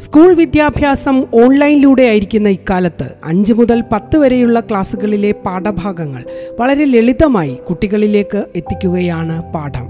School 0.00 0.34
വിദ്യാഭ്യാസം 0.34 1.26
ഓൺലൈനിലൂടെ 1.34 2.02
ആയിരിക്കുന്ന 2.02 2.48
ഇക്കാലത്ത് 2.48 3.10
അഞ്ച് 3.24 3.52
മുതൽ 3.52 3.84
പത്ത് 3.92 4.16
വരെയുള്ള 4.16 4.60
ക്ലാസ്സുകളിലെ 4.60 5.32
പാഠഭാഗങ്ങൾ 5.32 6.24
വളരെ 6.60 6.84
ലളിതമായി 6.84 7.54
കുട്ടികളിലേക്ക് 7.70 8.44
എത്തിക്കുകയാണ് 8.56 9.52
പാഠം. 9.52 9.88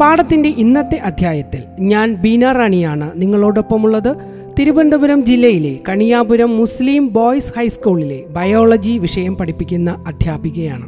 പാഠത്തിന്റെ 0.00 0.48
ഇന്നത്തെ 0.48 0.96
അധ്യായത്തിൽ 0.96 1.62
ഞാൻ 1.80 2.14
ബീന 2.14 2.52
റാണിയാണ് 2.52 3.10
നിങ്ങളോടൊപ്പമുള്ളത്. 3.16 4.16
തിരുവനന്തപുരം 4.58 5.24
ജില്ലയിലെ 5.24 5.78
കണിയാപുരം 5.88 6.56
മുസ്ലിം 6.56 7.12
ബോയ്സ് 7.12 7.52
ഹൈസ്കൂളിലെ 7.56 8.22
ബയോളജി 8.28 8.98
വിഷയം 8.98 9.36
പഠിപ്പിക്കുന്ന 9.36 10.04
അധ്യാപികയാണ്. 10.06 10.86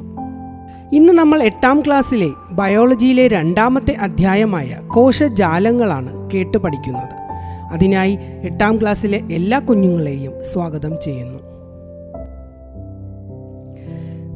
ഇന്ന് 0.95 1.13
നമ്മൾ 1.13 1.43
എട്ടാം 1.43 1.81
ക്ലാസ്സിലെ 1.81 2.31
ബയോളജിയിലെ 2.51 3.29
രണ്ടാമത്തെ 3.29 3.93
അധ്യായമായ 3.93 4.77
കോശജാലങ്ങളാണ് 4.87 6.31
കേട്ടു 6.31 6.59
പഠിക്കുന്നത്. 6.59 7.28
അതിനായി 7.71 8.19
എട്ടാം 8.43 8.81
ക്ലാസ്സിലെ 8.81 9.21
എല്ലാ 9.33 9.59
കുഞ്ഞുങ്ങളെയും 9.59 10.33
സ്വാഗതം 10.45 10.97
ചെയ്യുന്നു. 11.03 11.39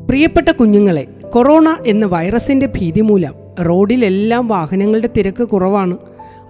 പ്രിയപ്പെട്ട 0.07 0.51
കുഞ്ഞുങ്ങളെ 0.51 1.07
കൊറോണ 1.31 1.77
എന്ന 1.87 2.07
വൈറസിന്റെ 2.07 2.67
ഭീതി 2.67 3.01
മൂലം 3.01 3.35
റോഡിലെല്ലാം 3.63 4.49
വാഹനങ്ങളുടെ 4.49 5.09
തിരക്ക് 5.17 5.45
കുറവാണ്. 5.45 5.97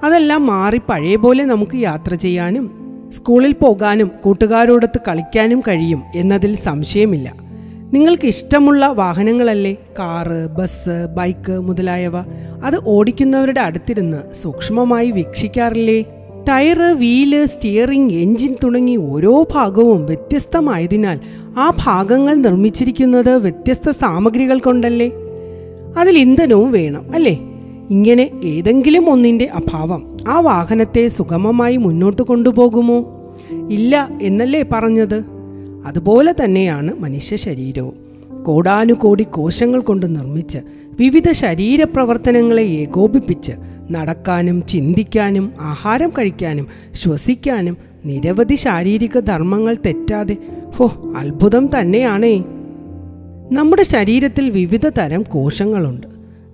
അതെല്ലാം 0.03 0.47
മാറി 0.47 0.80
പഴയ 0.88 1.16
പോലെ 1.16 1.44
നമുക്ക് 1.44 1.77
യാത്ര 1.77 2.14
ചെയ്യാനും 2.14 2.83
സ്കൂളിൽ 3.10 3.53
പോകാനും 3.53 4.10
കൂട്ടുകാരോടൊത്ത് 4.25 5.00
കളിക്കാനും 5.08 5.60
കഴിയും 5.60 6.03
എന്നതിൽ 6.14 6.56
സംശയമില്ല. 6.56 7.34
നിങ്ങൾക്ക് 7.92 8.27
ഇഷ്ടമുള്ള 8.27 8.86
വാഹനങ്ങളല്ലേ? 8.86 9.72
കാറ് 9.98 10.47
ബസ് 10.47 11.06
ബൈക്ക് 11.16 11.60
മുതലായവ. 11.60 12.19
അത് 12.64 12.84
ഓടിക്കുന്നവരുടെ 12.86 13.60
അടുത്തിരുന്ന് 13.60 14.34
സൂക്ഷ്മമായി 14.34 15.10
വീക്ഷിക്കാറില്ലേ? 15.10 16.05
ടയറ് 16.48 16.95
വീൽ 16.95 17.47
സ്റ്റിയറിംഗ് 17.47 18.12
എഞ്ചിൻ 18.12 18.57
തുടങ്ങി 18.65 18.97
ഓരോ 18.97 19.47
ഭാഗവും 19.53 20.07
വ്യത്യസ്തമായതിനാൽ 20.07 21.21
ആ 21.59 21.77
ഭാഗങ്ങൾ 21.84 22.34
നിർമ്മിച്ചിരിക്കുന്നത് 22.34 23.37
വ്യത്യസ്ത 23.37 23.91
സാമഗ്രികൾ 23.91 24.59
കൊണ്ടല്ലേ? 24.59 25.11
അതിൽ 25.99 26.19
ഇന്ധനവും 26.19 26.73
വേണം 26.73 27.15
അല്ലേ? 27.15 27.39
ഇങ്ങനെ 27.91 28.31
ഏതെങ്കിലും 28.45 29.11
ഒന്നിന്റെ 29.11 29.45
അഭാവം 29.45 30.17
ആ 30.29 30.41
വാഹനത്തെ 30.41 31.09
സുഗമമായി 31.09 31.77
മുന്നോട്ട് 31.77 32.23
കൊണ്ടുപോകുമോ? 32.23 32.99
ഇല്ല 33.71 34.09
എന്നല്ലേ 34.23 34.65
പറഞ്ഞത്? 34.73 35.25
അതുപോലെ 35.87 36.34
തന്നെയാണ് 36.45 36.95
മനുഷ്യ 37.01 37.37
ശരീരവും. 37.37 37.95
കോടാനുകോടി 38.45 39.23
കോശങ്ങൾ 39.23 39.81
കൊണ്ട് 39.81 40.17
നിർമ്മിച്ച് 40.17 40.59
വിവിധ 41.01 41.33
ശരീരപ്രവർത്തനങ്ങളെ 41.33 42.62
ഏകോപിപ്പിച്ച് 42.62 43.53
നടക്കാനും 43.93 44.67
ചിന്തിക്കാനും 44.67 45.53
ആഹാരം 45.61 46.11
കഴിക്കാനും 46.19 46.67
ശ്വസിക്കാനും 46.95 47.77
നിരവധി 48.05 48.55
ശാരീരിക 48.55 49.19
ധർമ്മങ്ങൾ 49.19 49.77
തെറ്റാതെ. 49.87 50.37
ഹോ 50.77 51.15
അത്ഭുതം 51.16 51.71
തന്നെയാണേ. 51.78 52.34
നമ്മുടെ 53.53 53.83
ശരീരത്തിൽ 53.83 54.50
വിവിധ 54.50 54.89
തരം 54.89 55.22
കോശങ്ങളുണ്ട്. 55.22 56.06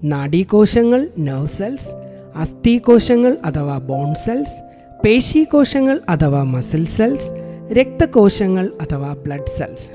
നാഡീകോശങ്ങൾ 0.04 1.08
നെർവ് 1.18 1.46
സെൽസ് 1.46 1.88
അസ്ഥികോശങ്ങൾ 2.36 3.36
അഥവാ 3.44 3.78
ബോൺ 3.78 4.14
സെൽസ് 4.14 4.56
പേശീകോശങ്ങൾ 5.04 6.00
അഥവാ 6.08 6.42
മസിൽ 6.42 6.86
സെൽസ് 6.86 7.28
രക്തകോശങ്ങൾ 7.72 8.70
അഥവാ 8.82 9.12
ബ്ലഡ് 9.12 9.50
സെൽസ് 9.58 9.88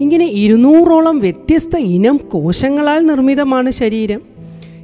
ഇങ്ങനെ 0.00 0.26
ഇരുന്നൂറോളം 0.26 1.18
വ്യത്യസ്ത 1.18 1.76
ഇനം 1.76 2.16
കോശങ്ങളാൽ 2.16 3.06
നിർമ്മിതമാണ് 3.06 3.70
ശരീരം. 3.70 4.37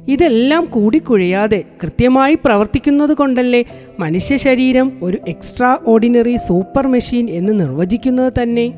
ഇതെല്ലാം 0.07 0.65
കൂടിക്കുഴയാതെ 0.65 1.63
കൃത്യമായി 1.83 2.37
പ്രവർത്തിക്കുന്നത് 2.45 3.13
കൊണ്ടല്ലേ 3.13 3.63
മനുഷ്യ 3.99 4.35
ശരീരം 4.35 4.91
ഒരു 5.01 5.17
എക്സ്ട്രാ 5.27 5.77
ഓർഡിനറി 5.87 6.35
സൂപ്പർ 6.35 6.87
മെഷീൻ 6.87 7.29
എന്ന് 7.29 7.59
നിർവചിക്കുന്നത് 7.59 8.33
തന്നെ? 8.41 8.73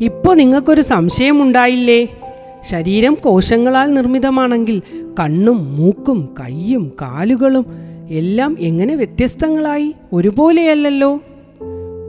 ഇപ്പോൾ 0.00 0.36
നിങ്ങൾക്കൊരു 0.36 0.80
സംശയമുണ്ടായില്ലേ 0.80 2.06
ശരീരം 2.70 3.14
കോശങ്ങളാൽ 3.14 3.94
നിർമ്മിതമാണെങ്കിൽ 3.94 4.82
കണ്ണും 5.20 5.76
മൂക്കും 5.76 6.34
കൈയും 6.40 6.92
കാലുകളും 7.02 7.66
എല്ലാം 8.10 8.56
എങ്ങനെ 8.60 8.94
വ്യത്യസ്തങ്ങളായി? 8.94 9.94
ഒരുപോലെയല്ലല്ലോ. 10.12 11.20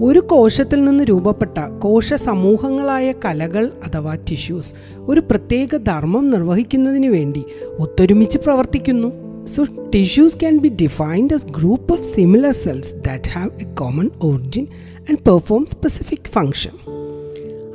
ഒരു 0.01 0.19
കോശത്തിൽ 0.19 0.83
നിന്ന് 0.83 1.03
രൂപപ്പെട്ട 1.03 1.59
കോശ 1.59 2.13
സമൂഹങ്ങളായ 2.13 3.11
കലകൾ 3.25 3.71
അഥവാ 3.85 4.15
ടിഷ്യൂസ് 4.15 4.73
ഒരു 4.97 5.19
പ്രത്യേക 5.19 5.77
ധർമ്മം 5.77 6.29
നിർവഹിക്കുന്നതിന് 6.29 7.07
വേണ്ടി 7.07 7.45
ഒത്തൊരുമിച്ച് 7.79 8.37
പ്രവർത്തിക്കുന്നു. 8.37 9.11
So 9.45 9.63
tissues 9.95 10.39
can 10.39 10.57
be 10.57 10.69
defined 10.69 11.33
as 11.33 11.45
group 11.45 11.91
of 11.91 12.01
similar 12.01 12.51
cells 12.51 12.93
that 12.93 13.29
have 13.29 13.49
a 13.61 13.73
common 13.73 14.09
origin 14.23 14.67
and 14.99 15.17
perform 15.17 15.65
specific 15.65 16.27
function 16.27 16.71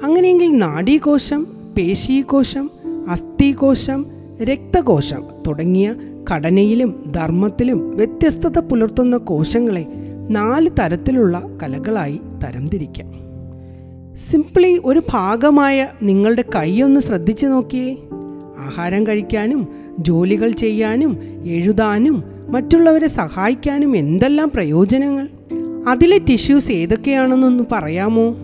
അങ്ങനെയെങ്കിൽ 0.02 0.56
നാഡീകോശം 0.58 1.46
പേശീകോശം 1.78 2.70
അസ്ഥികോശം 3.08 4.06
രക്തകോശം 4.42 5.24
തുടങ്ങിയ 5.46 5.94
ഘടനയിലും 6.30 7.12
ധർമ്മത്തിലും 7.16 7.96
വ്യത്യസ്തത 7.96 8.58
പുലർത്തുന്ന 8.58 9.16
കോശങ്ങളെ 9.16 10.01
നാല് 10.30 10.70
തരത്തിലുള്ള 10.80 11.42
കലകളായി 11.62 12.20
തരംതിരിക്കാം. 12.44 13.12
സിംപ്ലി 14.16 14.80
ഒരു 14.84 15.02
ഭാഗമായ 15.10 15.88
നിങ്ങളുടെ 16.02 16.44
കൈയൊന്ന് 16.56 17.00
ശ്രദ്ധിച്ചു 17.00 17.46
നോക്കിയേ. 17.46 17.96
ആഹാരം 18.58 19.06
കഴിക്കാനും 19.06 19.68
ജോലികൾ 19.98 20.50
ചെയ്യാനും 20.50 21.18
എഴുതാനും 21.44 22.24
മറ്റുള്ളവരെ 22.48 23.06
സഹായിക്കാനും 23.06 23.96
എന്തെല്ലാം 23.96 24.50
പ്രയോജനങ്ങൾ? 24.54 25.28
അതിലെ 25.88 26.18
ടിഷ്യൂസ് 26.18 26.72
ഏതൊക്കെയാണെന്നൊന്ന് 26.72 27.64
പറയാമോ? 27.72 28.36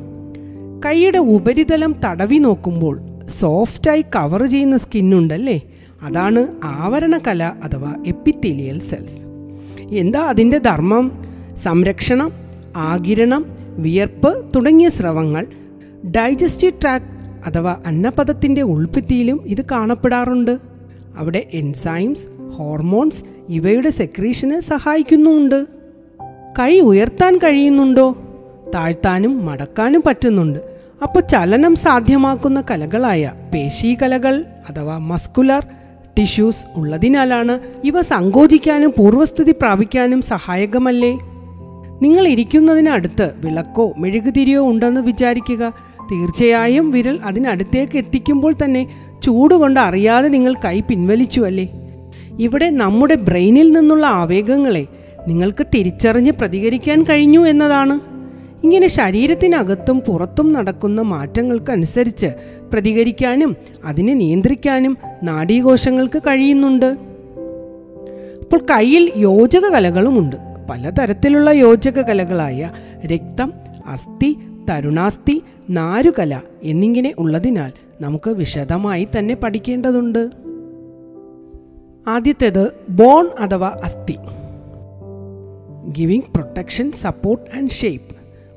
കൈയുടെ 0.86 1.18
ഉപരിതലം 1.18 1.94
തടവി 2.04 2.36
നോക്കുമ്പോൾ 2.36 3.00
സോഫ്റ്റായി 3.28 4.04
കവർ 4.16 4.44
ചെയ്യുന്ന 4.44 4.76
സ്കിന്നുണ്ടല്ലേ 4.76 5.60
അതാണ് 6.02 6.46
ആവരണകല 6.64 7.52
അഥവാ 7.64 7.94
എപ്പിത്തീലിയൽ 8.06 8.78
സെൽസ് 8.78 9.18
എന്താ 9.94 10.20
അതിന്റെ 10.20 10.58
ധർമ്മം? 10.58 11.27
സംരക്ഷണം 11.58 12.32
ആകിരണം 12.76 13.46
വിയർപ്പ് 13.69 14.50
തുടങ്ങിയ 14.56 14.88
സ്രവങ്ങൾ 14.88 15.46
ഡൈജസ്റ്റീവ് 16.06 16.80
ട്രാക്ക് 16.82 17.04
അഥവാ 17.46 17.76
അന്നപഥത്തിന്റെ 17.86 18.62
ഉൾഭിത്തിയിലും 18.62 19.42
ഇത് 19.46 19.64
കാണപ്പെടാറുണ്ട്. 19.72 20.58
അവിടെ 21.16 21.46
എൻസൈംസ് 21.54 22.26
ഹോർമോൺസ് 22.56 23.24
ഇവയുടെ 23.48 23.91
സെക്രീഷന് 23.91 24.60
സഹായിക്കുന്നുമുണ്ട്. 24.60 25.66
കൈ 26.58 26.80
ഉയർത്താൻ 26.80 27.38
കഴിയുന്നുണ്ടോ? 27.38 28.19
താഴ്ത്താനും 28.75 29.46
മടക്കാനും 29.46 30.02
പറ്റുന്നുണ്ട്. 30.06 30.58
അപ്പോൾ 31.02 31.20
ചലനം 31.20 31.75
സാധ്യമാക്കുന്ന 31.75 32.64
കലകളായ 32.70 33.32
പേശീകലകൾ 33.54 34.44
അഥവാ 34.69 34.98
മസ്കുലർ 34.98 35.66
ടിഷ്യൂസ് 36.19 36.66
ഉള്ളതിനാലാണ് 36.76 37.58
ഇവ 37.84 38.02
സങ്കോചിക്കാനും 38.02 38.94
പൂർവസ്ഥിതി 38.99 39.52
പ്രാപിക്കാനും 39.52 40.22
സഹായകമല്ലേ? 40.22 41.19
നിങ്ങൾ 42.02 42.28
ഇരിക്കുന്നതിനടുത്ത് 42.28 43.32
വിളക്കോ 43.36 43.94
മെഴുകുതിരിയോ 43.98 44.70
ഉണ്ടെന്ന് 44.70 45.00
വിചാരിക്കുക. 45.00 45.74
തീർച്ചയായും 46.12 46.90
വിരൽ 46.90 47.18
അതിനടുത്തേക്ക് 47.24 47.98
എത്തിക്കുമ്പോൾ 47.98 48.54
തന്നെ 48.64 48.88
ചൂടുകൊണ്ട് 49.22 49.80
അറിയാതെ 49.80 50.28
നിങ്ങൾ 50.28 50.54
കൈ 50.54 50.80
പിൻവലിച്ചു 50.80 51.40
അല്ലേ? 51.40 51.68
ഇവിടെ 52.38 52.70
നമ്മുടെ 52.70 53.14
ബ്രെയിനിൽ 53.14 53.70
നിന്നുള്ള 53.70 54.06
ആവേഗങ്ങളെ 54.06 54.86
നിങ്ങൾക്ക് 55.28 55.66
തിരിച്ചറിഞ്ഞ് 55.74 56.32
പ്രതികരിക്കാൻ 56.32 57.02
കഴിഞ്ഞു 57.02 57.46
എന്നതാണ്. 57.46 58.00
ഇങ്ങനെ 58.62 58.88
ശരീരത്തിനകത്തും 58.88 60.00
പുറത്തും 60.00 60.52
നടക്കുന്ന 60.52 61.00
മാറ്റങ്ങൾക്കനുസരിച്ച് 61.00 62.26
പ്രതികരിക്കാനും 62.72 63.56
അതിനെ 63.84 64.14
നിയന്ത്രിക്കാനും 64.14 64.98
നാഡീകോശങ്ങൾക്ക് 65.22 66.18
കഴിയുന്നുണ്ട്. 66.18 66.96
അപ്പോൾ 68.42 68.60
കയ്യിൽ 68.70 69.12
യോജക 69.16 69.68
കലകളുമുണ്ട് 69.68 70.47
പലതരത്തിലുള്ള 70.70 71.50
യോജക 71.50 72.00
കലകളായ 72.00 72.70
രക്തം 73.06 73.53
അസ്ഥി 73.87 74.37
തരുണാസ്ഥി 74.70 75.43
നാരുകല 75.70 76.41
എന്നിങ്ങനെ 76.62 77.15
ഉള്ളതിനാൽ 77.19 77.73
നമുക്ക് 78.00 78.31
വിശദമായി 78.31 79.09
തന്നെ 79.19 79.35
പഠിക്കേണ്ടതുണ്ട്. 79.35 80.31
ആദ്യത്തേത് 82.09 82.73
ബോൺ 82.91 83.29
അഥവാ 83.41 83.81
അസ്ഥി. 83.85 84.17
Giving 85.99 86.32
protection 86.35 86.93
support 86.93 87.56
and 87.56 87.70
shape. 87.70 88.17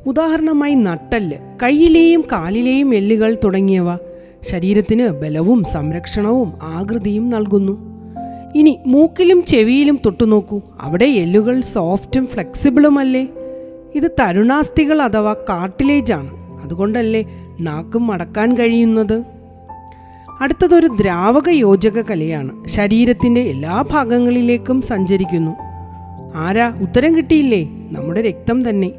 ഉദാഹരണമായി 0.10 0.74
നട്ടൽ 0.74 1.40
കയ്യിലെയും 1.64 2.22
കാലിലെയും 2.32 2.96
എല്ലുകൾ 2.96 3.38
തുടങ്ങിയവ 3.44 3.96
ശരീരത്തിന് 4.44 5.08
ബലവും 5.08 5.64
സംരക്ഷണവും 5.64 6.54
ആകൃതിയും 6.62 7.30
നൽകുന്നു. 7.30 7.91
ഇനി 8.56 8.80
മൂക്കിലും 8.88 9.44
ചെവിയിലും 9.44 10.00
തൊട്ടുനോക്കൂ. 10.06 10.62
അവിടെ 10.82 11.06
എല്ലുകൾ 11.06 11.62
സോഫ്റ്റും 11.62 12.28
ഫ്ലെക്സിബിളുമല്ലേ? 12.28 13.28
ഇത് 13.96 14.12
തരുണാസ്ഥികൾ 14.20 15.02
അഥവാ 15.02 15.34
കാർട്ടിലേജ് 15.34 16.14
ആണ് 16.14 16.62
അതുകൊണ്ടല്ലേ 16.64 17.26
നാക്കും 17.60 18.08
മടക്കാൻ 18.08 18.54
കഴിയുന്നത്? 18.54 19.24
അടുത്തതൊരു 20.42 20.88
ദ്രാവക 20.88 21.50
യോജക 21.50 22.02
കലയാണ് 22.02 22.68
ശരീരത്തിന്റെ 22.68 23.42
എല്ലാ 23.42 23.82
ഭാഗങ്ങളിലേക്കും 23.82 24.82
സഞ്ചരിക്കുന്നു. 24.82 25.52
ആരാ 26.36 26.78
ഉത്തരം 26.82 27.18
കിട്ടിയില്ലേ? 27.18 27.68
നമ്മുടെ 27.92 28.22
രക്തം 28.22 28.70
തന്നെ. 28.70 28.92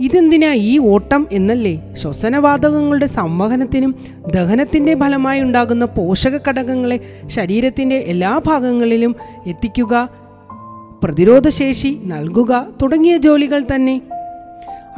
ഇതെന്തിനാ 0.00 0.52
ഈ 0.52 0.78
ഓട്ടം 0.78 1.26
എന്നല്ലേ 1.32 1.94
ശ്വസനവാതകങ്ങളുടെ 2.02 3.06
സംവഹനത്തിനും 3.06 3.94
ദഹനത്തിന്റെ 4.34 4.94
ഫലമായി 4.94 5.40
ഉണ്ടാകുന്ന 5.40 5.84
പോഷക 5.84 6.48
ഘടകങ്ങളെ 6.48 7.00
ശരീരത്തിന്റെ 7.26 7.96
എല്ലാ 7.96 8.40
ഭാഗങ്ങളിലും 8.46 9.16
എത്തിക്കുക 9.46 10.08
പ്രതിരോധശേഷി 11.04 12.00
നൽകുക 12.04 12.66
തുടങ്ങിയ 12.82 13.16
ജോലികൾ 13.16 13.64
തന്നെ. 13.74 14.02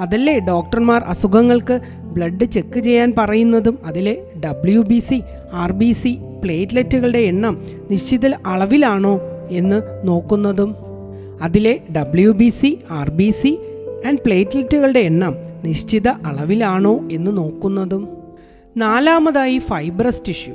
അതല്ലേ 0.01 0.39
ഡോക്ടർമാർ 0.39 1.03
അസുഖങ്ങൾക്ക് 1.03 1.81
ബ്ലഡ് 2.03 2.45
ചെക്ക് 2.45 2.81
ചെയ്യാൻ 2.81 3.15
പറയുന്നതും 3.19 3.79
അതിലെ 3.87 4.23
W 4.45 4.81
B 4.81 4.99
C 4.99 5.23
R 5.53 5.73
B 5.73 5.93
C 5.93 6.19
പ്ലേറ്റ്ലെറ്റുകളുടെ 6.45 7.19
എണ്ണം 7.19 7.63
നിശ്ചിത 7.91 8.27
അളവിലാണോ 8.47 9.21
എന്ന് 9.51 9.83
നോക്കുന്നതും. 10.05 10.75
അതിലെ 11.43 11.81
W 11.97 12.31
B 12.31 12.49
C 12.49 12.79
R 12.91 13.11
B 13.11 13.31
C 13.31 13.59
and 14.07 14.19
പ്ലേറ്റ്ലെറ്റുകളുടെ 14.27 15.01
എണ്ണം 15.01 15.35
നിശ്ചിത 15.65 16.09
അളവിലാണോ 16.09 17.01
എന്ന് 17.13 17.37
നോക്കുന്നതും. 17.37 18.09
നാലാമതായി 18.77 19.59
ഫൈബ്രസ് 19.59 20.23
ടിഷ്യൂ 20.29 20.55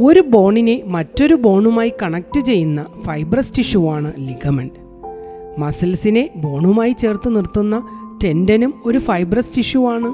ഒരു 0.00 0.20
ബോണിനെ 0.20 0.82
മറ്റൊരു 0.86 1.34
ബോണുമായി 1.34 1.92
കണക്ട് 2.02 2.40
ചെയ്യുന്ന 2.40 2.86
ഫൈബ്രസ് 3.02 3.54
ടിഷ്യൂവാണ് 3.54 4.12
ലിഗമെന്റ് 4.18 4.90
മസിൽസിനെ 5.58 6.30
ബോണുമായി 6.36 6.92
ചേർത്ത് 6.92 7.36
നിർത്തുന്ന 7.36 7.88
ടെൻഡനും 8.24 8.74
ഒരു 8.84 8.98
ഫൈബ്രസ് 8.98 9.56
ടിഷ്യൂ 9.56 9.90
ആണ്. 9.90 10.06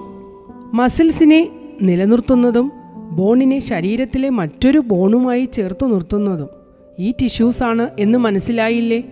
മസിൽസിനെ 0.77 1.49
നിലനിർത്തുന്നതും 1.83 2.73
ബോണിനെ 3.11 3.59
ശരീരത്തിലെ 3.59 4.29
മറ്റൊരു 4.29 4.79
ബോണുമായി 4.79 5.45
ചേർത്ത് 5.45 5.95
നിർത്തുന്നതും 5.95 6.49
ഈ 6.99 7.13
ടിഷ്യൂസാണ് 7.23 7.89
എന്ന് 7.99 8.19
മനസ്സിലായില്ലേ? 8.19 9.03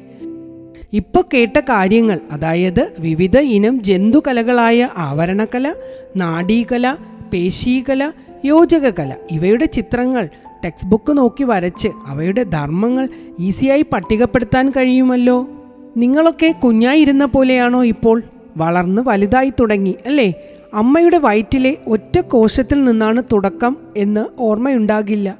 ഇപ്പൊ 0.94 1.22
കേട്ട 1.34 1.60
കാര്യങ്ങൾ 1.60 2.20
അതായത് 2.32 2.92
വിവിധ 2.98 3.38
ഇനം 3.38 3.82
ജന്തുകലകളായ 3.82 4.88
ആവരണകല 4.96 5.74
നാഡീകല 6.16 6.96
പേശീകല 7.32 8.12
യോജകകല 8.44 9.14
ഇവയുടെ 9.30 9.64
ചിത്രങ്ങൾ 9.64 10.28
ടെക്സ്റ്റ് 10.64 10.88
ബുക്ക് 10.88 11.18
നോക്കി 11.18 11.44
വരച്ച് 11.44 11.88
അവയുടെ 12.06 12.42
ധർമ്മങ്ങൾ 12.42 13.08
ഈസിയായി 13.40 13.84
പട്ടികപ്പെടുത്താൻ 13.92 14.70
കഴിയുമല്ലോ? 14.70 15.48
നിങ്ങളൊക്കെ 15.96 16.54
കുഞ്ഞായിരുന്ന 16.64 17.24
പോലെയാണോ 17.24 17.84
ഇപ്പോൾ? 17.84 18.22
വളർന്ന് 18.56 19.02
വലുതായി 19.06 19.52
തുടങ്ങി 19.60 19.94
അല്ലേ? 20.06 20.32
അമ്മയുടെ 20.74 21.18
വയറ്റിലെ 21.18 21.76
ഒറ്റ 21.86 22.20
കോശത്തിൽ 22.20 22.84
നിന്നാണ് 22.84 23.22
തുടക്കം 23.32 23.76
എന്ന് 23.96 24.26
ഓർമ്മയുണ്ടാകില്ല. 24.38 25.38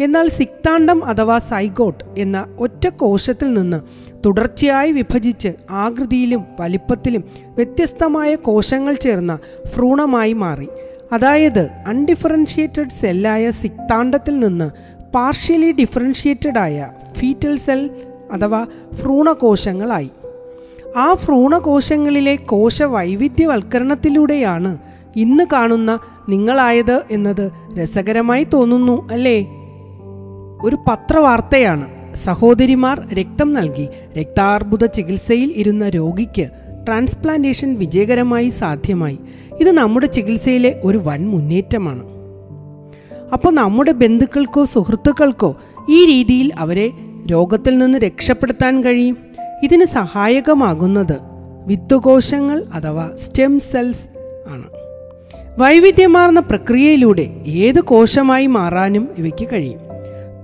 എന്നാൽ 0.00 0.28
സിക്താണ്ഡം 0.28 1.04
അഥവാ 1.04 1.38
സൈഗോട്ട് 1.38 2.04
എന്ന 2.18 2.56
ഒറ്റ 2.58 2.88
കോശത്തിൽ 2.88 3.54
നിന്ന് 3.54 3.80
തുടർച്ചയായി 4.26 4.92
വിഭജിച്ച് 4.92 5.48
ആകൃതിയിലും 5.70 6.44
വലിപ്പത്തിലും 6.60 7.24
വ്യത്യസ്തമായ 7.56 8.34
കോശങ്ങൾ 8.34 8.94
ചേർന്ന 8.94 9.38
ഭ്രൂണമായി 9.76 10.32
മാറി. 10.32 10.68
അതായത് 11.12 11.70
അൺഡിഫറൻഷിയേറ്റഡ് 11.86 12.90
സെല്ലായ 12.90 13.50
സിക്താണ്ടത്തിൽ 13.50 14.38
നിന്ന് 14.38 14.70
പാർഷ്യലി 15.14 15.72
ഡിഫറൻഷിയേറ്റഡ് 15.72 16.58
ആയ 16.58 16.90
ഫീറ്റൽ 17.18 17.56
സെൽ 17.56 17.90
അഥവാ 18.32 18.66
ഭ്രൂണകോശങ്ങളായി. 19.02 20.10
ആ 20.96 21.12
ഭ്രൂണകോശങ്ങളിലെ 21.12 22.36
കോശ 22.36 22.82
വൈവിധ്യവൽക്കരണത്തിലൂടെയാണ് 22.82 24.78
ഇന്ന് 25.16 25.44
കാണുന്ന 25.52 25.98
നിങ്ങളായത് 26.28 27.02
എന്നത് 27.10 27.52
രസകരമായി 27.82 28.44
തോന്നുന്നു 28.44 29.08
അല്ലേ? 29.12 29.42
ഒരു 30.62 30.76
പത്രവാർത്തയാണ്. 30.90 31.95
സഹോദരിമാർ 32.16 33.14
രക്തം 33.14 33.54
നൽകി 33.54 33.88
രക്താർബുദ 34.18 34.84
ചികിത്സയിൽ 34.84 35.52
ഇരുന്ന 35.56 35.88
രോഗിക്ക് 35.88 36.50
ട്രാൻസ്പ്ലാന്റേഷൻ 36.86 37.74
വിജയകരമായി 37.74 38.48
സാധ്യമായി. 38.48 39.18
ഇത് 39.60 39.70
നമ്മുടെ 39.70 40.06
ചികിത്സയിലെ 40.06 40.80
ഒരു 40.84 40.98
വൻ 40.98 41.28
മുന്നേറ്റമാണ്. 41.28 42.02
അപ്പോൾ 43.32 43.54
നമ്മുടെ 43.54 43.92
ബന്ധുക്കൾക്കോ 43.92 44.64
സുഹൃത്തുക്കൾക്കോ 44.64 45.56
ഈ 45.90 46.06
രീതിയിൽ 46.06 46.52
അവരെ 46.58 46.90
രോഗത്തിൽ 47.30 47.78
നിന്ന് 47.78 47.98
രക്ഷപ്പെടുത്താൻ 47.98 48.84
കഴിയും. 48.84 49.18
ഇതിന് 49.62 49.84
സഹായകമാകുന്നത് 49.84 51.16
വിത്തുകോശങ്ങൾ 51.66 52.64
അഥവാ 52.74 53.10
സ്റ്റെം 53.18 53.60
സെൽസ് 53.60 54.06
ആണ്. 54.48 54.64
വൈവിധ്യമാർന്ന 55.58 56.40
പ്രക്രിയയിലൂടെ 56.40 57.30
ഏത് 57.46 57.80
കോശമായി 57.80 58.46
മാറാനും 58.46 59.08
ഇവയ്ക്ക് 59.18 59.48
കഴിയും. 59.52 59.80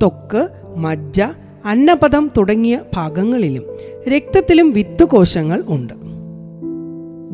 തൊക്ക് 0.03 0.49
മജ്ജ 0.77 1.23
അന്നപദം 1.67 2.31
തുടങ്ങിയ 2.37 2.81
ഭാഗങ്ങളിലും 2.95 3.65
രക്തത്തിലും 4.09 4.73
വിത്തുകോശങ്ങൾ 4.73 5.63
ഉണ്ട്. 5.69 5.95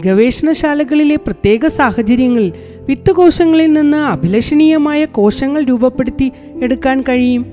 ഗവേഷണശാലകളിലെ 0.04 1.16
പ്രത്യേക 1.16 1.66
സാഹചര്യങ്ങളിൽ 1.66 2.52
വിത്തുകോശങ്ങളിൽ 2.88 3.72
നിന്ന് 3.72 3.96
അഭിലഷണീയമായ 3.96 5.04
കോശങ്ങൾ 5.04 5.64
രൂപപ്പെടുത്തി 5.64 6.32
എടുക്കാൻ 6.62 7.02
കഴിയും. 7.02 7.46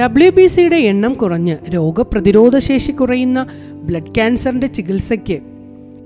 ഡബ്ല്യു 0.00 0.30
ബി 0.30 0.46
സിയുടെ 0.46 0.76
എണ്ണം 0.76 1.14
കുറഞ്ഞ് 1.14 1.56
രോഗപ്രതിരോധ 1.74 2.58
ശേഷി 2.58 2.92
കുറയുന്ന 2.92 3.46
ബ്ലഡ് 3.72 4.14
ക്യാൻസറിന്റെ 4.14 4.66
ചികിത്സയ്ക്ക് 4.66 5.38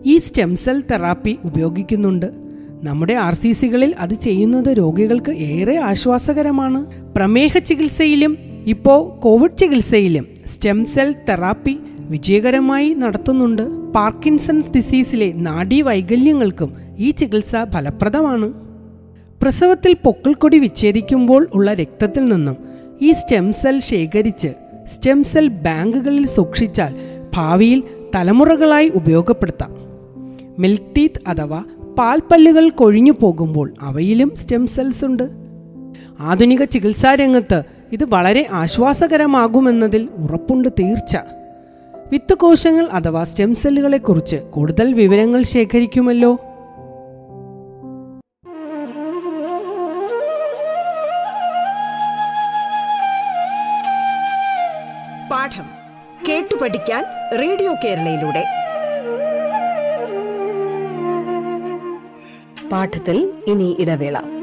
ഈ 0.06 0.19
സ്റ്റെം 0.19 0.56
സെൽ 0.56 0.81
തെറാപ്പി 0.81 1.38
ഉപയോഗിക്കുന്നുണ്ട്. 1.44 2.26
നമ്മുടെ 2.84 3.12
ആർ 3.12 3.34
സി 3.34 3.52
സികളിൽ 3.52 3.94
അത് 3.98 4.14
ചെയ്യുന്നത് 4.14 4.69
രോഗികൾക്ക് 4.78 5.32
ഏറെ 5.32 5.76
ആശ്വാസകരമാണ്. 5.76 6.87
പ്രമേഹ 7.16 7.58
ചികിത്സയിലും 7.58 8.38
ഇപ്പോൾ 8.67 9.21
കോവിഡ് 9.21 9.59
ചികിത്സയിലും 9.59 10.27
സ്റ്റെം 10.47 10.87
സെൽ 10.87 11.15
തെറാപ്പി 11.29 11.79
വിജയകരമായി 11.99 12.95
നടത്തുന്നുണ്ട്. 12.95 13.93
പാർക്കിൻസൺസ് 13.93 14.71
ഡിസീസിലെ 14.71 15.33
നാഡീവൈകല്യങ്ങൾക്കും 15.33 16.75
ഈ 16.99 17.11
ചികിത്സ 17.11 17.52
ഫലപ്രദമാണ്. 17.73 18.52
പ്രസവത്തിൽ 19.43 19.97
പൊക്കിൾക്കൊടി 20.05 20.59
വിച്ഛേദിക്കുമ്പോൾ 20.59 21.49
ഉള്ള 21.55 21.75
രക്തത്തിൽ 21.75 22.25
നിന്നും 22.25 22.57
ഈ 23.02 23.12
സ്റ്റെം 23.12 23.52
സെൽ 23.52 23.81
ശേഖരിച്ച് 23.81 24.49
സ്റ്റെം 24.85 25.25
സെൽ 25.25 25.49
ബാങ്കുകളിൽ 25.49 26.26
സൂക്ഷിച്ചാൽ 26.26 26.95
ഭാവിയിൽ 27.35 27.83
തലമുറകളായി 28.14 28.88
ഉപയോഗപ്പെടുത്താം. 28.88 29.76
മിൽക്ക് 30.59 30.95
ടീത്ത് 30.97 31.29
അഥവാ 31.29 31.64
പാൽപ്പല്ലുകൾ 31.99 32.69
കൊഴിഞ്ഞു 32.69 33.12
പോകുമ്പോൾ 33.23 33.75
അവയിലും 33.81 34.33
സ്റ്റെം 34.37 34.67
സെൽസ് 34.67 35.05
ഉണ്ട്. 35.05 35.31
ആധുനിക 36.21 36.64
ചികിത്സാരംഗത്ത് 36.64 37.62
ഇത് 37.92 38.04
വളരെ 38.04 38.47
ആശ്വാസകരമാകുമെന്നതിൽ 38.50 40.09
ഉറപ്പുണ്ട് 40.16 40.68
തീർച്ച. 40.68 41.16
വിത്ത് 42.12 42.35
കോശങ്ങൾ 42.35 42.88
അഥവാ 42.92 43.25
സ്റ്റെം 43.25 43.54
സെല്ലുകളെക്കുറിച്ച് 43.54 44.37
കൂടുതൽ 44.37 44.92
വിവരങ്ങൾ 44.92 45.42
ശേഖരിക്കുമല്ലോ? 45.42 46.35
പാഠം 55.30 55.66
കേട്ടു 56.28 56.54
പഠിക്കാൻ 56.62 57.04
റേഡിയോ 57.38 57.75
കേരളയിലൂടെ. 57.85 58.44
പാഠത്തിൽ 62.68 63.32
ഇനി 63.47 63.76
ഇടവേള. 63.78 64.39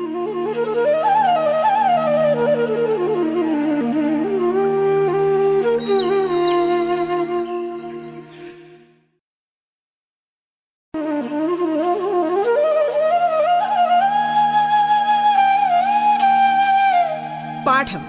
പാഠം 17.88 18.04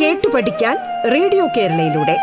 കേട്ടു 0.00 0.28
പഠിക്കാൻ 0.34 0.76
റേഡിയോ 1.12 1.44
കേരളയിലൂടെ. 1.56 2.16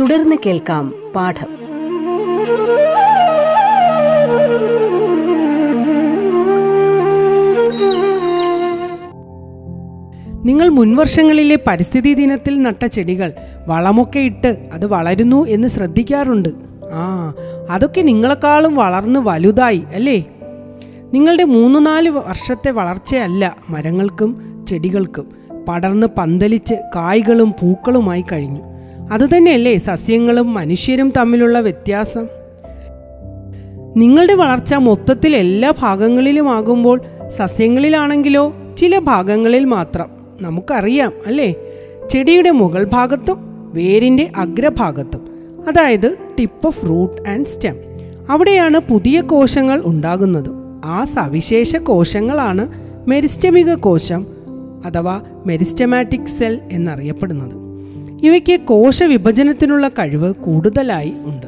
തുടർന്ന് 0.00 0.36
കേൾക്കാം 0.46 0.86
പാഠം. 1.16 1.50
നിങ്ങൾ 10.44 10.68
മുൻവർഷങ്ങളിലെ 10.68 11.58
പരിസ്ഥിതി 11.66 12.14
ദിനത്തിൽ 12.14 12.62
നട്ട 12.62 12.86
ചെടികൾ 12.86 13.32
വളമൊക്കെ 13.68 14.18
ഇട്ട് 14.18 14.50
അത് 14.72 14.86
വളരുന്നു 14.86 15.46
എന്ന് 15.46 15.68
ശ്രദ്ധിക്കാറുണ്ട്. 15.68 16.48
ആ 16.92 17.04
അതൊക്കെ 17.70 18.00
നിങ്ങളെക്കാളും 18.00 18.74
വളർന്ന് 18.76 19.20
വലുതായി 19.20 19.82
അല്ലേ? 19.94 20.18
നിങ്ങളുടെ 21.14 21.44
മൂന്ന് 21.44 21.86
നാല് 21.86 22.08
വർഷത്തെ 22.08 22.70
വളർച്ചയല്ല 22.70 23.56
മരങ്ങൾക്കും 23.68 24.64
ചെടികൾക്കും. 24.68 25.30
പടർന്ന് 25.68 26.06
പന്തലിച്ച് 26.18 26.74
കായ്കളും 26.96 27.54
പൂക്കളുമായി 27.62 28.24
കഴിഞ്ഞു. 28.32 28.60
അതുതന്നെയല്ലേ 29.12 29.76
സസ്യങ്ങളും 29.76 30.54
മനുഷ്യരും 30.54 31.12
തമ്മിലുള്ള 31.16 31.60
വ്യത്യാസം? 31.60 32.28
നിങ്ങളുടെ 33.96 34.34
വളർച്ച 34.34 34.74
മൊത്തത്തിൽ 34.74 35.36
എല്ലാ 35.36 35.72
ഭാഗങ്ങളിലുമാകുമ്പോൾ 35.80 37.00
സസ്യങ്ങളിലാണെങ്കിലോ 37.28 38.52
ചില 38.78 38.98
ഭാഗങ്ങളിൽ 38.98 39.64
മാത്രം. 39.64 40.10
നമുക്കറിയാം 40.40 41.12
അല്ലേ? 41.26 41.54
ചെടിയുടെ 42.10 42.50
മുകൾ 42.50 42.90
ഭാഗത്തും 42.92 43.36
വേരിന്റെ 43.74 44.32
അഗ്രഭാഗത്തും 44.36 45.28
അതായത് 45.68 46.16
tip 46.38 46.66
of 46.66 46.88
root 46.88 47.30
and 47.30 47.46
stem. 47.46 47.76
അവിടെയാണ് 48.30 48.78
പുതിയ 48.78 49.20
കോശങ്ങൾ 49.20 49.82
ഉണ്ടാകുന്നത്. 49.84 50.59
ആ 50.84 51.04
സവിശേഷ 51.04 51.76
കോശങ്ങളാണ് 51.76 52.68
മെരിസ്റ്റമിക 53.08 53.74
കോശം 53.74 54.26
അഥവാ 54.84 55.22
മെരിസ്റ്റമാറ്റിക് 55.46 56.26
സെൽ 56.26 56.60
എന്നറിയപ്പെടുന്നത്. 56.72 57.52
ഇവയ്ക്ക് 58.26 58.60
കോശവിഭജനത്തിനുള്ള 58.60 59.88
കഴിവ് 59.88 60.34
കൂടുതലായി 60.34 61.12
ഉണ്ട്. 61.24 61.46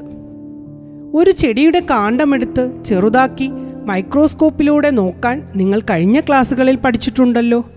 ഒരു 1.16 1.30
ചെടിയുടെ 1.30 1.80
കാണ്ടമെടുത്ത് 1.80 2.84
ചെറുതാക്കി 2.84 3.50
മൈക്രോസ്കോപ്പിലൂടെ 3.86 4.90
നോക്കാൻ 4.90 5.48
നിങ്ങൾ 5.56 5.80
കഴിഞ്ഞ 5.80 6.20
ക്ലാസ്സുകളിൽ 6.20 6.76
പഠിച്ചിട്ടുണ്ടല്ലോ. 6.76 7.70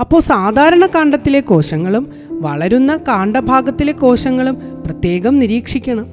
അപ്പോൾ 0.00 0.20
സാധാരണ 0.20 0.86
കാണ്ടത്തിലെ 0.86 1.40
കോശങ്ങളും 1.40 2.12
വളരുന്ന 2.30 2.96
കാണ്ഡഭാഗത്തിലെ 2.96 3.92
കോശങ്ങളും 3.92 4.58
പ്രത്യേകം 4.86 5.36
നിരീക്ഷിക്കണം. 5.36 6.06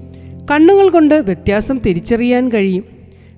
കണ്ണുകൾ 0.52 0.90
കൊണ്ട് 0.90 1.16
വ്യത്യാസം 1.16 1.80
തിരിച്ചറിയാൻ 1.80 2.50
കഴിയും. 2.50 2.97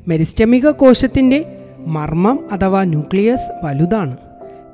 മെരിസ്റ്റമിക 0.10 0.70
കോശത്തിന്റെ 0.70 1.58
മർമ്മം 1.88 2.39
അഥവാ 2.51 2.84
ന്യൂക്ലിയസ് 2.84 3.66
വലുതാണ്. 3.66 4.18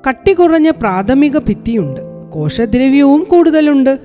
കട്ടി 0.09 0.33
കുറഞ്ഞ 0.33 0.69
പ്രാഥമിക 0.69 1.37
ഭിത്തിയുണ്ട്. 1.37 2.01
കോശദ്രവ്യവും 2.31 3.23
കൂടുതലുണ്ട്. 3.23 3.99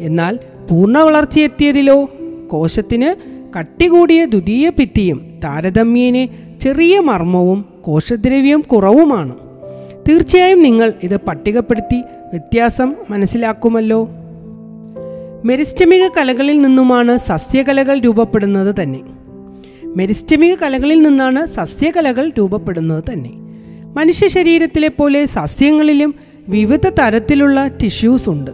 എന്നാൽ 0.00 0.38
പൂർണ 0.70 0.98
വളർച്ചയെത്തിയതിലോ 0.98 2.10
കോശത്തിന് 2.48 3.14
കട്ടി 3.58 3.86
കൂടിയ 3.86 4.24
ദ്വിതീയ 4.24 4.70
ഭിത്തിയും 4.70 5.40
താരതമ്യേനെ 5.44 6.28
ചെറിയ 6.60 7.00
മർമ്മവും 7.00 7.64
കോശദ്രവ്യം 7.82 8.60
കുറവുമാണ്. 8.60 9.34
തീർച്ചയായും 10.08 10.62
നിങ്ങൾ 10.62 10.92
ഇത് 11.02 11.16
പട്ടികപ്പെടുത്തി 11.16 12.02
വ്യത്യാസം 12.30 12.96
മനസ്സിലാക്കുമല്ലോ. 13.10 14.08
മെരിസ്റ്റമിക 15.44 16.08
കലകളിൽ 16.08 16.58
നിന്നുമാണ് 16.58 17.16
സസ്യകലകൾ 17.16 17.98
രൂപപ്പെടുന്നത് 17.98 18.74
തന്നെ. 18.82 19.15
മെരിസ്റ്റമിക 19.94 20.54
കലകളിൽ 20.54 21.02
നിന്നാണ് 21.02 21.46
സസ്യകലകൾ 21.46 22.32
രൂപപ്പെടുന്നത് 22.38 23.04
തന്നെ. 23.12 23.30
മനുഷ്യ 23.96 24.28
ശരീരത്തിലെ 24.28 24.88
പോലെ 24.88 25.24
സസ്യങ്ങളിലും 25.24 26.14
വിവിധ 26.48 26.88
തരത്തിലുള്ള 26.88 27.66
ടിഷ്യൂസ് 27.66 28.28
ഉണ്ട്. 28.28 28.50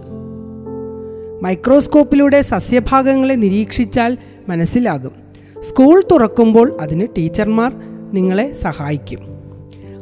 മൈക്രോസ്കോപ്പിലൂടെ 1.43 2.41
സസ്യഭാഗങ്ങളെ 2.41 3.35
നിരീക്ഷിച്ചാൽ 3.35 4.19
മനസ്സിലാകും. 4.49 5.13
സ്കൂൾ 5.61 6.05
തുറക്കുമ്പോൾ 6.13 6.77
അതിന് 6.81 7.07
ടീച്ചർമാർ 7.17 7.73
നിങ്ങളെ 8.15 8.53
സഹായിക്കും. 8.53 9.19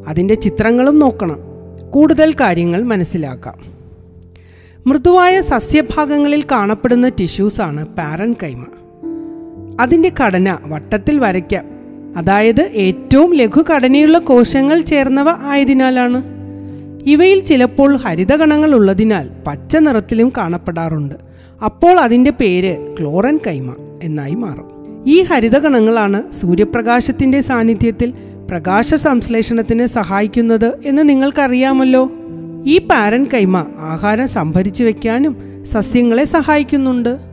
അതിന്റെ 0.08 0.34
ചിത്രങ്ങളും 0.34 0.98
നോക്കണം. 0.98 1.38
കൂടുതൽ 1.90 2.32
കാര്യങ്ങൾ 2.32 2.82
മനസ്സിലാക്കാം. 2.82 3.80
മൃദുവായ 4.86 5.40
സസ്യഭാഗങ്ങളിൽ 5.40 6.44
കാണപ്പെടുന്ന 6.50 7.08
ടിഷ്യൂസാണ് 7.08 7.86
പാരൻ 7.86 8.34
കൈമ 8.42 8.64
അതിന്റെ 9.80 10.12
ഘടന 10.20 10.58
വട്ടത്തിൽ 10.64 11.18
വരയ്ക്കാം. 11.18 11.64
അതായത് 12.16 12.60
ഏറ്റവും 12.60 13.34
ലഘുഘടനയുള്ള 13.34 14.18
കോശങ്ങൾ 14.18 14.80
ചേർന്നവ 14.80 15.26
ആയതിനാലാണ്. 15.28 16.22
ഇവയിൽ 17.06 17.38
ചിലപ്പോൾ 17.40 17.96
ഹരിതകണങ്ങൾ 17.96 18.74
ഉള്ളതിനാൽ 18.74 19.30
പച്ച 19.46 19.76
നിറത്തിലും 19.76 20.32
കാണപ്പെടാറുണ്ട്. 20.38 21.14
അപ്പോൾ 21.64 22.00
അതിന്റെ 22.00 22.30
പേര് 22.30 22.96
ക്ലോറൻ 23.00 23.38
കൈമ 23.46 23.74
എന്നായി 24.02 24.34
മാറും. 24.34 24.68
ഈ 25.06 25.22
ഹരിതകണങ്ങളാണ് 25.22 26.32
സൂര്യപ്രകാശത്തിന്റെ 26.32 27.40
സാന്നിധ്യത്തിൽ 27.40 28.12
പ്രകാശ 28.50 28.94
സംശ്ലേഷണത്തിന് 28.94 29.86
സഹായിക്കുന്നത് 29.86 30.78
എന്ന് 30.84 31.08
നിങ്ങൾക്കറിയാമല്ലോ. 31.08 32.12
ഈ 32.66 32.78
പാരൻ 32.78 33.26
കൈമ 33.34 33.56
ആഹാരം 33.78 34.28
സംഭരിച്ചു 34.28 34.84
വയ്ക്കാനും 34.84 35.36
സസ്യങ്ങളെ 35.64 36.24
സഹായിക്കുന്നുണ്ട്. 36.24 37.29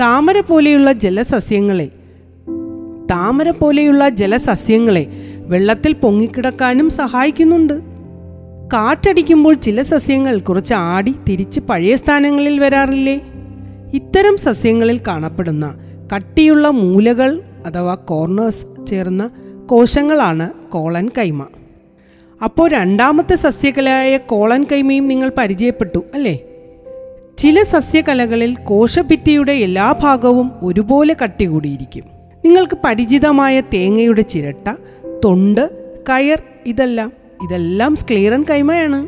താമര 0.00 0.40
പോലെയുള്ള 0.40 0.92
ജലസസ്യങ്ങളെ 0.92 1.90
താമര 3.10 3.50
പോലെയുള്ള 3.50 4.08
ജലസസ്യങ്ങളെ 4.08 5.06
വെള്ളത്തിൽ 5.46 5.92
പൊങ്ങിക്കിടക്കാനും 5.92 6.90
സഹായിക്കുന്നുണ്ട്. 6.90 7.80
കാറ്റടിക്കുമ്പോൾ 8.72 9.54
ചില 9.54 9.82
സസ്യങ്ങൾ 9.82 10.38
കുറച്ച് 10.38 10.74
ആടി 10.74 11.14
തിരിച്ച് 11.28 11.60
പഴയ 11.60 11.94
സ്ഥാനങ്ങളിൽ 11.94 12.60
വരാറില്ലേ? 12.60 13.20
ഇത്തരം 13.94 14.36
സസ്യങ്ങളിൽ 14.36 15.00
കാണപ്പെടുന്ന 15.08 15.74
കട്ടിയുള്ള 16.16 16.68
മൂലകൾ 16.68 17.42
അഥവാ 17.66 17.94
കോർണേഴ്സ് 17.94 18.86
ചേർന്ന 18.86 19.30
കോശങ്ങളാണ് 19.66 20.50
കോളൻ 20.68 21.10
കൈമ. 21.18 21.46
അപ്പോൾ 22.44 22.70
രണ്ടാമത്തെ 22.70 23.34
സസ്യകലയായ 23.34 24.16
കോളൻ 24.16 24.66
കൈമയും 24.72 25.08
നിങ്ങൾ 25.08 25.32
പരിചയപ്പെട്ടു 25.38 26.04
അല്ലേ? 26.14 26.38
ചില 27.38 27.62
സസ്യകലകളിൽ 27.62 28.54
കോശഭിത്തിയുടെ 28.54 29.52
എല്ലാ 29.52 29.94
ഭാഗവും 30.02 30.52
ഒരുപോലെ 30.62 31.16
കട്ടി 31.22 31.44
കൂടിയിരിക്കും 31.44 32.02
നിങ്ങൾക്ക് 32.44 32.78
പരിചിതമായ 32.84 33.60
തേങ്ങയുടെ 33.60 34.22
ചിരട്ട 34.22 34.74
തൊണ്ട് 35.24 35.70
കയർ 36.08 36.42
ഇതെല്ലാം 36.66 37.12
ഇതെല്ലാം 37.42 37.96
സ്ക്ലീറൻ 37.96 38.44
കൈമയാണ്. 38.50 39.06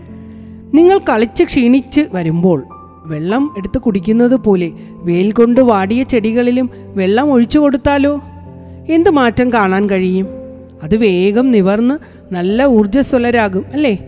നിങ്ങൾ 0.77 0.99
കളിച്ച് 0.99 1.45
ക്ഷീണിച്ച് 1.45 2.01
വരുമ്പോൾ 2.13 2.65
വെള്ളം 3.05 3.55
എടുത്ത് 3.59 3.79
കുടിക്കുന്നത് 3.79 4.37
പോലെ 4.37 4.73
വെയിൽ 4.91 5.33
കൊണ്ട് 5.33 5.61
വാടിയ 5.61 6.03
ചെടികളിലും 6.03 6.71
വെള്ളം 6.77 7.33
ഒഴിച്ചു 7.33 7.59
കൊടുത്താലോ? 7.59 8.21
എന്ത് 8.91 9.11
മാറ്റം 9.11 9.53
കാണാൻ 9.53 9.91
കഴിയും? 9.91 10.27
അത് 10.83 10.97
വേഗം 10.97 11.51
നിവർന്ന് 11.51 11.99
നല്ല 12.35 12.65
ഊർജസ്വലരാകും 12.65 13.65
അല്ലേ? 13.73 13.99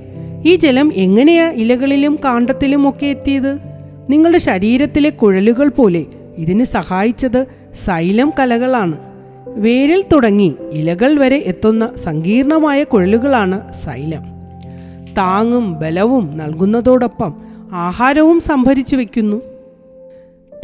ഈ 0.46 0.56
ജലം 0.56 0.92
എങ്ങനെയാ 0.94 1.50
ഇലകളിലും 1.50 2.18
കാണ്ടത്തിലും 2.24 2.88
ഒക്കെ 2.88 3.06
എത്തിയത്? 3.06 3.69
നിങ്ങളുടെ 4.10 4.38
ശരീരത്തിലെ 4.38 5.10
കുഴലുകൾ 5.10 5.68
പോലെ 5.68 6.06
ഇതിന് 6.36 6.64
സഹായിച്ചത് 6.64 7.46
സൈലം 7.74 8.32
കലകളാണ്. 8.40 8.96
വേരിൽ 9.46 10.04
തുടങ്ങി 10.12 10.54
ഇലകൾ 10.72 11.18
വരെ 11.18 11.36
എത്തുന്ന 11.46 11.90
സങ്കീർണമായ 11.96 12.84
കുഴലുകളാണ് 12.84 13.72
സൈലം. 13.72 14.24
താങ്ങും 15.18 15.80
ബലവും 15.80 16.36
നൽകുന്നതോടൊപ്പം 16.36 17.34
ആഹാരവും 17.72 18.40
സംഭരിച്ചു 18.40 18.96
വയ്ക്കുന്നു 18.96 19.42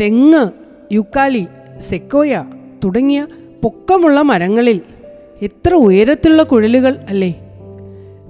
തെങ്ങ് 0.01 0.51
യുക്കാലി 0.95 1.47
സെക്കോയ 1.81 2.45
തുടങ്ങിയ 2.85 3.27
പൊക്കമുള്ള 3.63 4.21
മരങ്ങളിൽ 4.23 4.81
എത്ര 5.43 5.75
ഉയരത്തിലുള്ള 5.75 6.43
കുഴലുകൾ 6.43 6.97
അല്ലേ? 7.09 7.35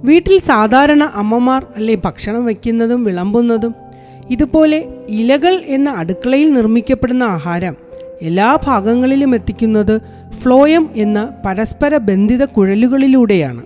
വീട്ടിൽ 0.03 0.39
സാധാരണ 0.39 1.03
അമ്മമാർ 1.03 1.65
അല്ലേ 1.75 1.95
ഭക്ഷണം 1.95 2.45
വയ്ക്കുന്നതും 2.45 3.03
വിളമ്പുന്നതും? 3.03 3.86
ഇതുപോലെ 4.31 4.85
ഇലകൾ 5.09 5.61
എന്ന 5.65 5.89
അടുക്കളയിൽ 5.89 6.53
നിർമ്മിക്കപ്പെടുന്ന 6.53 7.23
ആഹാരം 7.23 7.75
എല്ലാ 8.21 8.59
ഭാഗങ്ങളിലും 8.65 9.35
എത്തിക്കുന്നത് 9.35 10.01
ഫ്ലോയം 10.39 10.89
എന്ന 10.95 11.29
പരസ്പര 11.45 11.97
ബന്ധിത 11.97 12.45
കുഴലുകളിലൂടെയാണ്. 12.45 13.63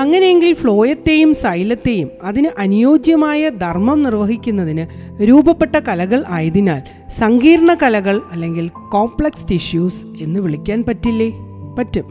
അങ്ങനെയെങ്കിൽ 0.00 0.54
ഫ്ലോയത്തെയും 0.54 1.34
സൈലത്തെയും 1.34 2.10
അതിന് 2.22 2.48
അനുയോജ്യമായ 2.58 3.48
ധർമ്മം 3.48 4.02
നിർവഹിക്കുന്നതിന് 4.02 4.86
രൂപപ്പെട്ട 5.22 5.76
കലകൾ 5.76 6.24
ആയതിനാൽ 6.28 6.82
സങ്കീർണ 7.10 7.76
കലകൾ 7.82 8.20
അല്ലെങ്കിൽ 8.32 8.68
കോംപ്ലക്സ് 8.68 9.48
ടിഷ്യൂസ് 9.50 10.04
എന്ന് 10.20 10.40
വിളിക്കാൻ 10.40 10.84
പറ്റില്ലേ? 10.88 11.32
പറ്റും. 11.78 12.04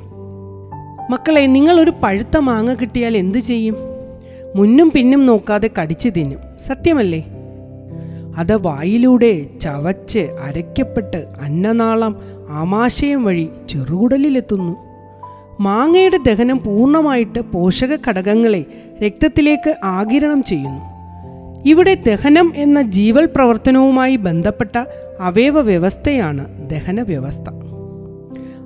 മക്കളെ 1.12 1.46
നിങ്ങൾ 1.46 1.80
ഒരു 1.80 1.94
പഴുത്ത 2.04 2.38
മാങ്ങ 2.38 2.74
കിട്ടിയാൽ 2.74 3.18
എന്തു 3.18 3.38
ചെയ്യും? 3.38 3.95
മുന്നും 4.56 4.92
പിന്നും 4.96 5.26
നോക്കാതെ 5.26 5.70
കടിച്ചു 5.82 6.10
തിന്നും. 6.10 6.40
സത്യമല്ലേ? 6.60 7.26
അത് 8.38 8.56
വായിലൂടെ 8.56 9.46
ചവച്ച് 9.62 10.20
അരയ്ക്കപ്പെട്ട് 10.20 11.26
അന്നനാളം 11.42 12.20
ആമാശയം 12.50 13.24
വഴി 13.24 13.50
ചെറുകുടലിലെത്തുന്നു. 13.70 14.76
മാങ്ങയുടെ 15.60 16.18
ദഹനം 16.18 16.60
പൂർണമായിട്ട് 16.66 17.40
പോഷക 17.40 17.98
ഘടകങ്ങളെ 18.08 18.66
രക്തത്തിലേക്ക് 19.06 19.76
ആകിരണം 19.84 20.44
ചെയ്യുന്നു. 20.44 20.82
ഇവിടെ 21.66 21.94
ദഹനം 21.94 22.54
എന്ന 22.56 22.82
ജീവൽ 22.82 23.26
പ്രവർത്തനവുമായി 23.26 24.16
ബന്ധപ്പെട്ട 24.16 24.84
അവയവ 25.20 25.60
വ്യവസ്ഥയാണ് 25.60 26.70
ദഹന 26.70 27.02
വ്യവസ്ഥ. 27.02 27.50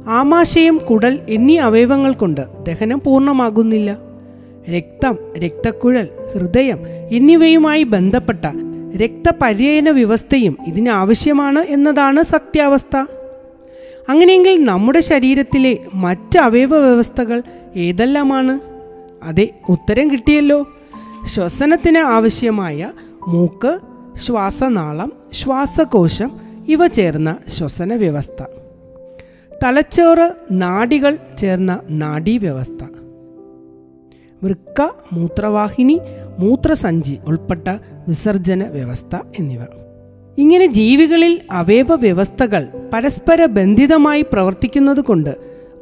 ആമാശയം 0.07 0.77
കുടൽ 0.77 1.19
എന്നീ 1.29 1.57
അവയവങ്ങൾ 1.57 2.11
കൊണ്ട് 2.13 2.41
ദഹനം 2.67 3.01
പൂർണമാകുന്നില്ല. 3.05 4.08
രക്തം 4.69 5.17
രക്തക്കുഴൽ 5.37 6.09
ഹൃദയം 6.33 6.79
എന്നിവയുമായി 7.11 7.83
ബന്ധപ്പെട്ട 7.83 8.45
രക്തപര്യന 8.95 9.89
വ്യവസ്ഥയും 9.89 10.57
ഇതിനാവശ്യമാണ് 10.67 11.59
എന്നതാണ് 11.59 12.23
സത്യാവസ്ഥ. 12.23 13.05
അങ്ങനെയെങ്കിൽ 14.09 14.63
നമ്മുടെ 14.63 14.99
ശരീരത്തിലെ 14.99 15.77
മറ്റ് 15.93 16.39
അവയവ 16.39 16.77
വ്യവസ്ഥകൾ 16.77 17.43
ഏതെല്ലാമാണ്? 17.75 18.59
അതെ 19.23 19.49
ഉത്തരം 19.69 20.11
കിട്ടിയല്ലോ. 20.11 20.67
ശ്വസനത്തിന് 21.25 21.97
ആവശ്യമായ 21.97 22.91
മൂക്ക് 23.27 23.79
ശ്വാസനാളം 24.17 25.13
ശ്വാസകോശം 25.33 26.31
ഇവ 26.67 26.87
ചേർന്ന 26.87 27.37
ശ്വസന 27.47 27.93
വ്യവസ്ഥ. 27.93 28.43
തലച്ചോറ് 29.63 30.33
നാഡികൾ 30.51 31.17
ചേർന്ന 31.37 31.79
നാഡീവ്യവസ്ഥ 31.89 32.85
വൃക്ക 34.43 34.81
മൂത്രവാഹിനി 35.13 35.99
മൂത്രസഞ്ചി 36.39 37.17
ഉൾപ്പെട്ട 37.27 37.67
വിസർജന 38.07 38.63
വ്യവസ്ഥ 38.63 39.17
എന്നിവ. 39.39 39.59
ഇങ്ങനെ 40.37 40.65
ജീവികളിൽ 40.65 41.41
അവയവ 41.51 41.95
വ്യവസ്ഥകൾ 41.95 42.67
പരസ്പര 42.93 43.45
ബന്ധിതമായി 43.45 44.21
പ്രവർത്തിക്കുന്നത് 44.21 45.01
കൊണ്ട് 45.01 45.37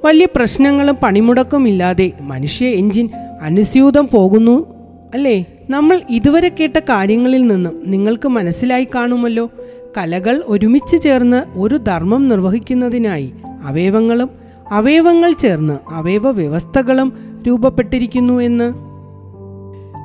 വലിയ 0.06 0.28
പ്രശ്നങ്ങളും 0.36 0.96
പണിമുടക്കും 0.96 1.68
ഇല്ലാതെ 1.68 2.12
മനുഷ്യ 2.22 2.66
എഞ്ചിൻ 2.66 3.10
അനുസ്യൂതം 3.42 4.08
പോകുന്നു 4.08 4.66
അല്ലേ? 5.14 5.46
നമ്മൾ 5.70 6.02
ഇതുവരെ 6.10 6.50
കേട്ട 6.50 6.80
കാര്യങ്ങളിൽ 6.80 7.48
നിന്നും 7.48 7.84
നിങ്ങൾക്ക് 7.86 8.28
മനസ്സിലായി 8.30 8.88
കാണുമല്ലോ. 8.96 9.50
കലകൾ 9.98 10.44
ഒരുമിച്ച് 10.48 11.02
ചേർന്ന് 11.02 11.60
ഒരു 11.60 11.76
ധർമ്മം 11.76 12.28
നിർവഹിക്കുന്നതിനായി 12.28 13.34
അവയവങ്ങളും 13.64 14.30
അവയവങ്ങൾ 14.72 15.32
ചേർന്ന് 15.32 15.80
അവയവ 15.92 16.32
വ്യവസ്ഥകളും 16.32 17.14
രൂപപ്പെട്ടിരിക്കുന്നു 17.48 18.34
എന്ന്. 18.34 18.74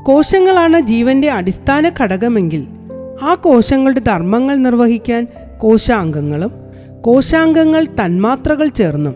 കോശങ്ങളാണ് 0.05 0.81
ജീവന്റെ 0.81 1.31
അടിസ്ഥാന 1.31 1.91
ഘടകമെങ്കിൽ 2.01 2.67
ആ 3.23 3.35
കോശങ്ങളുടെ 3.35 4.01
ധർമ്മങ്ങൾ 4.01 4.57
നിർവഹിക്കാൻ 4.57 5.27
കോശാംഗങ്ങളും 5.59 6.51
കോശാംഗങ്ങൾ 7.03 7.87
തന്മാത്രകൾ 8.05 8.69
ചേർന്നും 8.69 9.15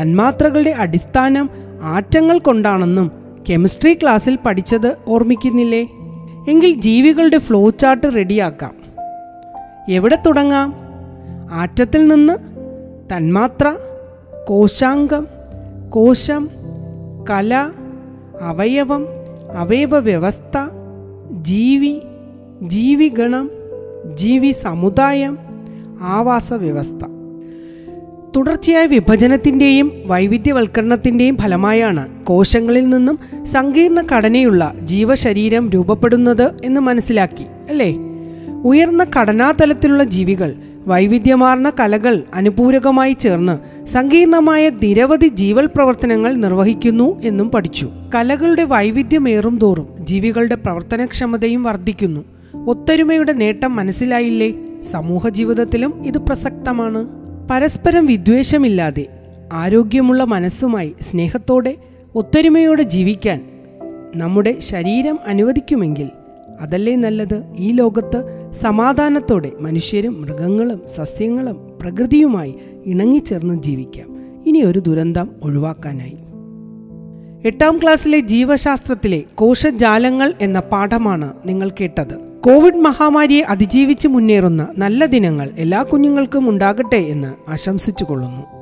തന്മാത്രകളുടെ 0.00 0.70
അടിസ്ഥാനം 0.70 1.50
ആറ്റങ്ങൾ 1.82 2.38
കൊണ്ടാണെന്നും 2.38 3.10
കെമിസ്ട്രി 3.50 3.94
ക്ലാസ്സിൽ 3.94 4.38
പഠിച്ചത് 4.46 4.96
ഓർമ്മിക്കുന്നില്ലേ? 5.08 5.82
എങ്കിൽ 6.48 6.80
ജീവികളുടെ 6.80 7.38
ഫ്ലോ 7.38 7.70
ചാർട്ട് 7.70 8.14
റെഡിയാക്കാം. 8.14 8.74
എവിടെ 9.88 10.18
തുടങ്ങാം? 10.26 10.74
ആറ്റത്തിൽ 11.52 12.08
നിന്ന് 12.08 12.32
തന്മാത്ര 13.14 13.76
കോശാംഗം 14.48 15.26
കോശം 15.90 16.48
കല 17.30 17.70
അവയവം 18.40 19.06
അവയവ 19.56 19.98
വ്യവസ്ഥ 19.98 20.68
ജീവി 21.30 22.00
ജീവിഗണം 22.62 23.50
ജീവി 24.14 24.50
സമുദായം 24.50 25.38
ആവാസ 26.00 26.52
വ്യവസ്ഥ. 26.52 27.06
തുടർച്ചയായ 28.36 28.86
വിഭജനത്തിന്റെയും 28.86 29.92
വൈവിധ്യവൽക്കരണത്തിന്റെയും 30.06 31.36
ഫലമായാണ് 31.36 32.24
കോശങ്ങളിൽ 32.24 32.88
നിന്നും 32.88 33.18
സങ്കീർണ 33.44 34.06
ഘടനയുള്ള 34.12 34.72
ജീവശരീരം 34.82 35.70
രൂപപ്പെടുന്നത് 35.70 36.50
എന്ന് 36.64 36.80
മനസ്സിലാക്കി 36.80 37.44
അല്ലേ? 37.68 37.96
ഉയർന്ന 38.64 39.06
ഘടനാതലത്തിലുള്ള 39.16 40.04
ജീവികൾ 40.04 40.54
വൈവിധ്യമാർന്ന 40.86 41.72
കലകൾ 41.80 42.22
അനുപൂരകമായി 42.34 43.12
ചേർന്ന് 43.12 43.86
സങ്കീർണമായ 43.86 44.68
നിരവധി 44.68 45.28
ജീവൽ 45.28 45.66
പ്രവർത്തനങ്ങൾ 45.66 46.34
നിർവഹിക്കുന്നു 46.34 47.22
എന്നും 47.22 47.50
പഠിച്ചു. 47.50 47.90
കലകളുടെ 48.14 48.64
വൈവിധ്യമേറും 48.64 49.58
തോറും 49.58 49.88
ജീവികളുടെ 50.00 50.54
പ്രവർത്തനക്ഷമതയും 50.54 51.62
വർദ്ധിക്കുന്നു. 51.62 52.24
ഒത്തൊരുമയുടെ 52.66 53.32
നേട്ടം 53.32 53.76
മനസ്സിലായില്ലേ? 53.76 54.54
സമൂഹ 54.90 55.28
ജീവിതത്തിലും 55.28 56.06
ഇത് 56.06 56.18
പ്രസക്തമാണ്. 56.18 57.08
പരസ്പരം 57.50 58.06
വിദ്വേഷമില്ലാതെ 58.06 59.06
ആരോഗ്യമുള്ള 59.52 60.24
മനസ്സുമായി 60.24 60.94
സ്നേഹത്തോടെ 61.02 61.76
ഒത്തൊരുമയോടെ 62.14 62.82
ജീവിക്കാൻ 62.82 63.40
നമ്മുടെ 64.16 64.56
ശരീരം 64.58 65.18
അനുവദിക്കുമെങ്കിൽ 65.26 66.08
അതല്ലേ 66.60 66.96
നല്ലത്? 66.96 67.42
ഈ 67.56 67.72
ലോകത്ത് 67.72 68.50
സമാധാനത്തോടെ 68.52 69.52
മനുഷ്യരും 69.60 70.20
മൃഗങ്ങളും 70.20 70.80
സസ്യങ്ങളും 70.94 71.78
പ്രകൃതിയുമായി 71.82 72.54
ഇണങ്ങിച്ചേർന്ന് 72.86 73.62
ജീവിക്കാം. 73.62 74.16
ഇനി 74.46 74.62
ഒരു 74.62 74.78
ദുരന്തം 74.78 75.30
ഒഴിവാക്കാനായി. 75.42 76.16
എട്ടാം 77.44 77.78
ക്ലാസ്സിലെ 77.82 78.20
ജീവശാസ്ത്രത്തിലെ 78.20 79.22
കോശജാലങ്ങൾ 79.34 80.34
എന്ന 80.40 80.60
പാഠമാണ് 80.60 81.32
നിങ്ങൾ 81.46 81.68
കേട്ടത്. 81.68 82.32
കോവിഡ് 82.40 82.80
മഹാമാരിയെ 82.80 83.42
അതിജീവിച്ച് 83.42 84.08
മുന്നേറുന്ന 84.08 84.68
നല്ല 84.78 85.06
ദിനങ്ങൾ 85.06 85.50
എല്ലാ 85.58 85.82
കുഞ്ഞുങ്ങൾക്കും 85.82 86.48
ഉണ്ടാകട്ടെ 86.48 86.96
എന്ന് 86.96 87.50
ആശംസിച്ചുകൊള്ളുന്നു. 87.50 88.61